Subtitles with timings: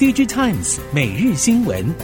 [0.00, 1.94] DigiTimes 每日新闻，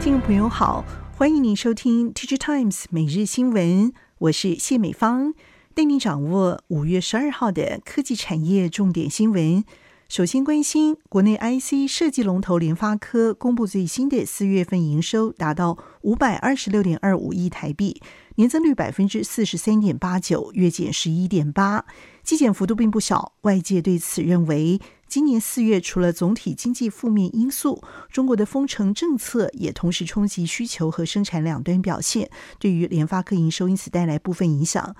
[0.00, 0.84] 听众朋友好，
[1.16, 5.34] 欢迎您收听 DigiTimes 每日新闻，我是谢美芳，
[5.74, 9.64] 带您掌握五月十二号的科技产业重点新闻。
[10.08, 18.00] 首先关心国内 IC 设计龙头联发科公布最新的四月份营收达到五百二十六点二五亿台币，
[18.40, 21.84] 年增率百分之四十三点八九，月减十一点八，
[22.22, 23.34] 季减幅度并不小。
[23.42, 34.96] 外界对此认为，今年四月除了总体经济负面因素，中国的封城政策也同时冲击需求和生产两端表现，对于联发科营收因此带来部分影响。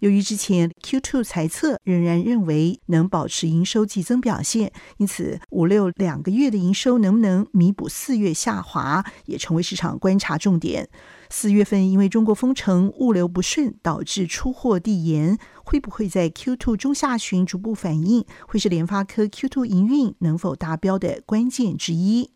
[0.00, 10.88] 由于之前 Q2 财测仍然认为能保持营收季增表现，因此五六两个月的营收能不能弥补四月下滑，也成为市场观察重点。
[11.28, 22.30] 四月份因为中国封城、物流不顺，导致出货递延，会不会在 Q2 中下旬逐步反应，会是联发科 Q2 营运能否达标的关键之一。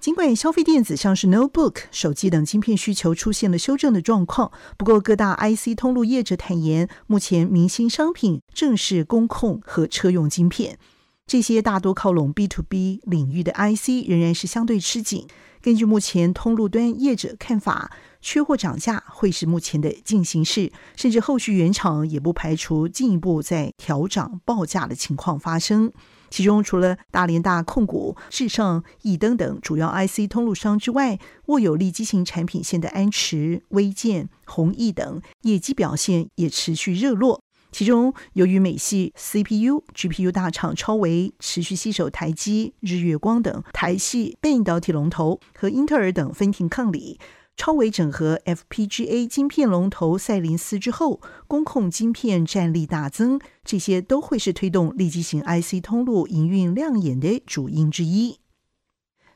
[0.00, 10.78] 尽管消费电子像是 notebook、手机等晶片需求出现了修正的状况，不过各大 IC 通路业者坦言，目前明星商品正是工控和车用晶片，
[11.26, 15.26] 这些大多靠拢 B to B 领域的 IC 仍然是相对吃紧。
[15.60, 17.90] 根据目前通路端业者看法，
[18.22, 25.92] 缺货涨价会是目前的进行式，甚至后续原厂也不排除进一步在调涨报价的情况发生。
[26.30, 37.42] 其中，除了大连大控股、至上、义登等主要 IC 通路商之外，握有利基型产品线的安驰、威健、弘毅等业绩表现也持续热络。
[37.72, 47.20] 其中，由于美系 CPU、GPU 大厂超微持续吸手台积、日月光等台系半导体龙头和英特尔等分庭抗礼。
[47.60, 58.39] 超微整合 FPGA 晶片龙头赛灵思之后，工控晶片战力大增，这些都会是推动立即型 IC 通路营运亮眼的主因之一。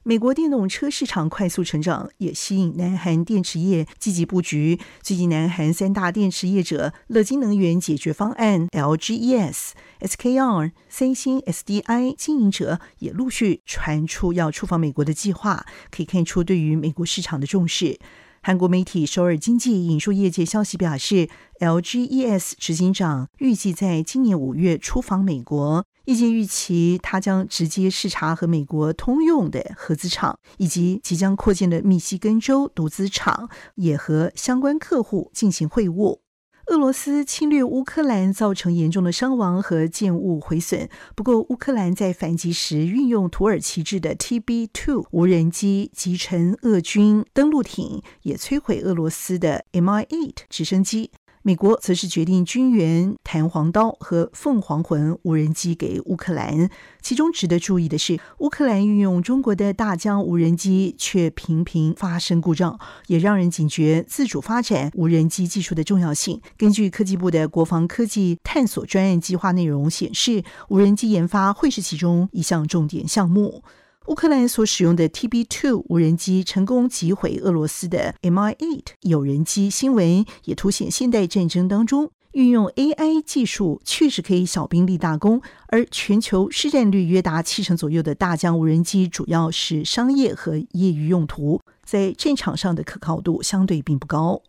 [0.07, 4.79] 美国电动车市场快速成长，也吸引南韩电池业积极布局。
[5.01, 9.71] 最近，南韩三大电池业者乐金能源解决方案 （LGES）、
[10.01, 17.99] SKR、三星 SDI 经营者也陆续传出要出访美国的计划，可以看出对于美国市场的重视。
[18.43, 21.31] 韩国媒体首尔经济引述业界消息表示
[21.61, 25.87] ，LGES 执行长预计在今年五月出访美国。
[26.05, 36.21] 业界预期他将直接视察和美国通用的合资厂，以及即将扩建的密西根州独资厂，也和相关客户进行会晤。
[36.69, 40.89] 俄罗斯侵略乌克兰，造成严重的伤亡和建物毁损。
[41.15, 51.11] 不过，乌克兰在反击时运用土耳其制的 TB2 无人机击沉俄军登陆艇，也摧毁俄罗斯的 Mi-8 直升机。
[51.47, 56.71] 美国则是决定军援弹簧刀和凤凰魂无人机给乌克兰。
[57.03, 66.41] 其中值得注意的是，乌克兰运用中国的大疆无人机却频频发生故障，也让人警觉自主发展无人机技术的重要性。
[66.57, 73.63] 根据科技部的国防科技探索专案计划内容显示，无人机研发会是其中一项重点项目。
[74.07, 85.41] 乌克兰所使用的 TB2 无人机成功击毁俄罗斯的 Mi-8 有人机，新闻也凸显现代战争当中运用 AI 技术确实可以小兵立大功。
[85.69, 94.43] 而全球市占率约达七成左右的大疆无人机，主要是商业和业余用途，在战场上的可靠度相对并不高。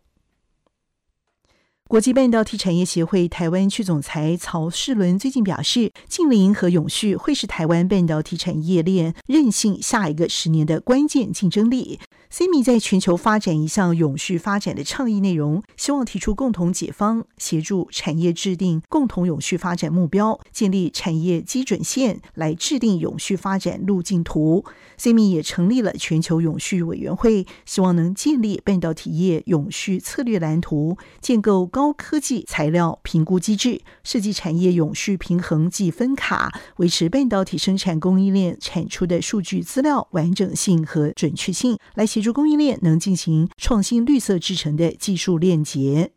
[1.88, 12.00] 国际半导体产业协会台湾区总裁曹世伦最近表示，净零和永续会是台湾半导体产业链韧性下一个十年的关键竞争力。
[12.28, 24.64] Simi 在全球发展一项永续发展的倡议内容，希望提出共同解方，协助产业制定共同永续发展目标，建立产业基准线，来制定永续发展路径图。
[24.98, 42.06] Simi 也成立了全球永续委员会，希望能建立半导体业永续策略蓝图，建构高科技材料评估机制，设计产业永续平衡计分卡，维持半导体生产供应链产出的数据资料完整性和准确性，来。
[42.06, 46.12] 协助供应链能进行创新绿色制成的技术链接。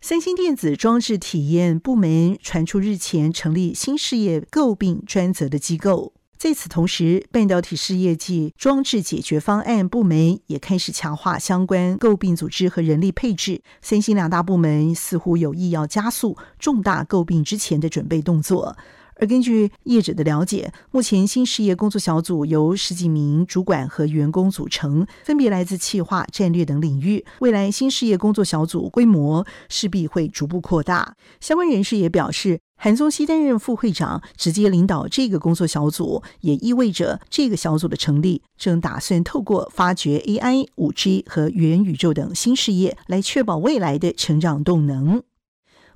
[0.00, 6.12] 三星电子装置体验部门传出日前成立新事业诟病专责的机构。
[6.44, 13.62] 在此同时，半导体事业界装置解决方案部门也开始强化相关诟病组织和人力配置。
[13.80, 18.76] 三星两大部门似乎有意要加速重大诟病之前的准备动作。
[19.16, 27.24] 而根据业者的了解，目前新事业工作小组由十几名主管和员工组成，分别来自企划、战略等领域。
[27.40, 31.16] 未来新事业工作小组规模势必会逐步扩大。
[31.40, 45.22] 相关人士也表示，韩宗熙担任副会长，直接领导这个工作小组，也意味着这个小组的成立，正打算透过发掘 AI、5G 和元宇宙等新事业，来确保未来的成长动能。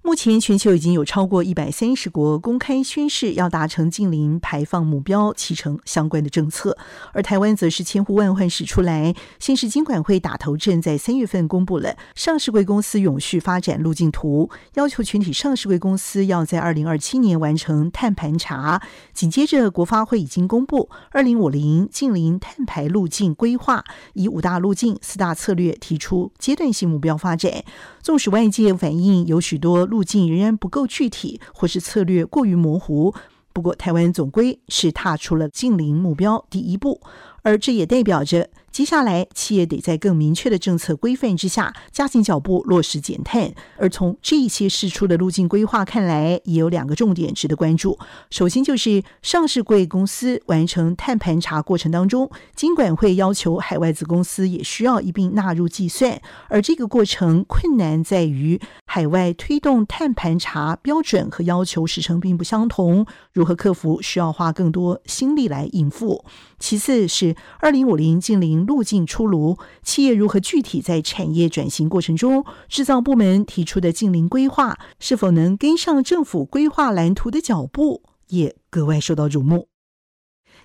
[0.03, 6.79] 目前，全球已经有超过一百三十国公开宣誓要达成净零排放目标，启程相关的政策。
[7.13, 18.81] 而台湾则是千呼万唤始出来，先是金管会打头阵，在三月份公布了上市贵公司永续发展路径图，要求全体上市贵公司要在二零二七年完成碳盘查。
[19.13, 23.85] 紧接着，国发会已经公布二零五零净零碳排路径规划，
[24.15, 27.63] 以五大路径、四大策略提出阶段性目标发展。
[28.01, 33.13] 纵使外界反映有许多路径仍然不够具体，或是策略过于模糊，
[33.53, 37.01] 不过台湾总归是踏出了近零目标第一步，
[37.43, 38.51] 而这也代表着。
[38.71, 43.53] 接下来，企业得在更明确的政策规范之下，加紧脚步落实减碳。
[43.77, 47.99] 而从这一些释出的路径规划看来，也有两个重点值得关注。
[48.31, 56.21] 首先，就是上市贵公司完成碳盘查过程当中，金管会要求海外子公司也需要一并纳入计算。
[56.49, 58.61] 而这个过程困难在于，
[58.99, 66.25] 海外推动碳盘查标准和要求时程并不相同，如何克服需要花更多心力来应付。
[66.59, 79.69] 其次是二零五零净零路径出炉，企业如何具体在产业转型过程中，制造部门提出的净零规划是否能跟上政府规划蓝图的脚步，也格外受到瞩目。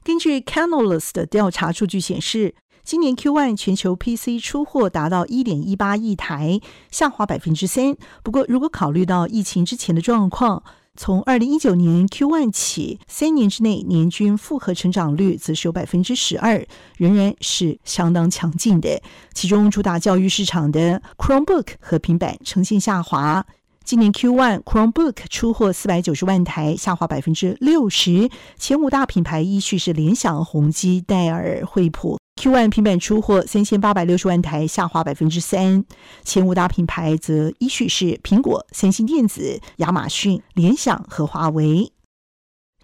[0.03, 6.59] 根据 Canalys 的调查数据显示，今年 Q1 全球 PC 出货达到一点一八亿台，
[6.91, 7.95] 下滑百分之三。
[8.23, 10.61] 不过，如果考虑到疫情之前的状况，
[10.97, 19.01] 从二零一九年 Q1 起，三年之内年均复合成长率则是有百分之十二，仍然是相当强劲的。
[19.33, 23.45] 其中主打教育市场的 Chromebook 和平板呈现下滑。
[23.85, 28.29] 今年 Q1 Chromebook 出货四百九十万台，下滑百分之六十。
[28.57, 32.17] 前五大品牌依序是联想、宏基、戴尔、惠普。
[32.35, 35.85] Q1 平板出货三千八百六十万台，下滑百分之三。
[36.25, 41.93] 前五大品牌则依序是苹果、三星电子、亚马逊、联想和华为。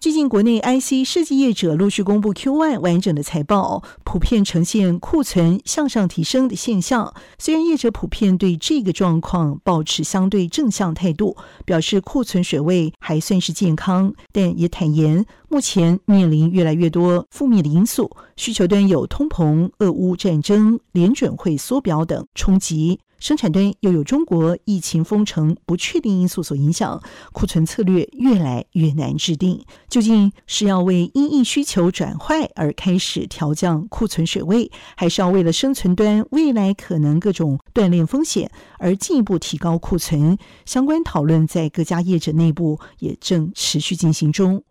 [0.01, 7.13] 最近，国内 IC 设计业者陆续公布 Q1 完整的财报，普遍呈现库存向上提升的现象。
[7.37, 11.35] 虽然业者普遍对这个状况保持相对正向态度，
[11.65, 23.01] 表示库存水位还算是健康，但也坦言目前面临越来越多负面的因素，需求端有通膨、俄乌战争、联准会缩表等冲击。
[23.19, 27.01] 生产端又有中国疫情封城不确定因素所影响，
[27.33, 29.63] 库存策略越来越难制定。
[29.89, 40.37] 究竟是要为因应需求转坏而开始调降库存水位，还是要为了生存端未来可能各种断链风险而进一步提高库存？
[40.65, 44.63] 相关讨论在各家业者内部也正持续进行中。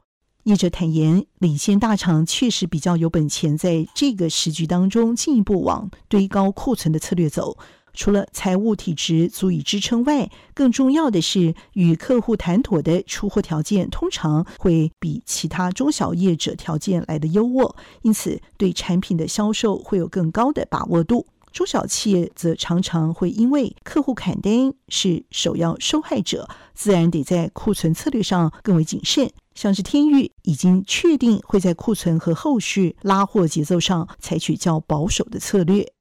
[0.45, 7.59] 业者坦言，领先大厂确实比较有本钱在这个时局当中进一步往堆高库存的策略走。
[7.99, 21.27] 除了财务体质足以支撑外，更重要的是与客户谈妥的出货条件通常会比其他中小业者条件来得优渥，因此对产品的销售会有更高的把握度。
[21.51, 29.29] 中小企业则常常会因为客户砍单是首要受害者，自然得在库存策略上更为谨慎。
[29.57, 35.98] 像是天钰已经确定会在库存和后续拉货节奏上采取较保守的策略。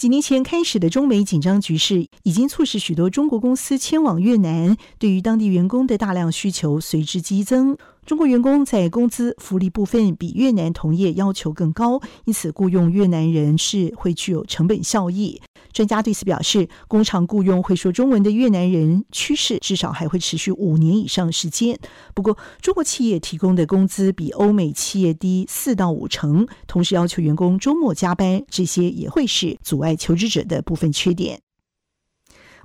[0.00, 7.76] 几年前开始的中美紧张局势，已经促使许多中国公司迁往越南，对于当地员工的大量需求随之激增。
[8.06, 15.42] 中国员工在工资福利部分比越南同业要求更高，因此雇佣越南人士会具有成本效益。
[15.72, 21.78] 专家对此表示，工厂雇佣会说中文的越南人趋势至少还会持续五年以上时间。
[22.14, 31.40] 不过，中国企业提供的工资比欧美企业低四到五成，同时要求员工周末加班，这些也会是阻碍求职者的部分缺点。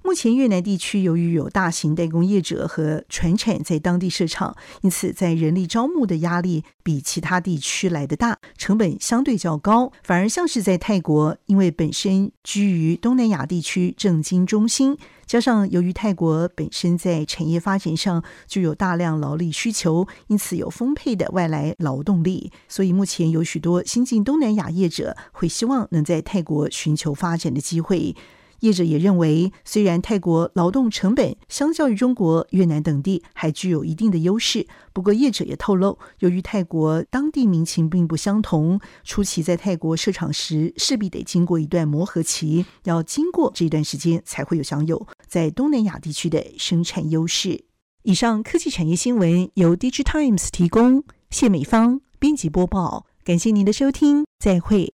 [0.06, 9.92] 目前越南地区由于有大型代工业者和传产在当地设厂，因此在人力招募的压力比其他地区来得大，成本相对较高。
[10.04, 14.96] 反而像是在泰国，因为本身居于东南亚地区政经中心，
[15.26, 28.16] 加上由于泰国本身在产业发展上就有大量劳力需求，因此有丰沛的外来劳动力，所以目前有许多新进东南亚业者会希望能在泰国寻求发展的机会。
[28.62, 47.66] 业者也认为，虽然泰国劳动成本相较于中国、越南等地还具有一定的优势，不过业者也透露，由于泰国当地民情并不相同，初期在泰国设厂时势必得经过一段磨合期，要经过这段时间才会有享有在东南亚地区的生产优势。
[48.04, 54.94] 以上科技产业新闻由 DigiTimes 提供，谢美芳编辑播报，感谢您的收听，再会。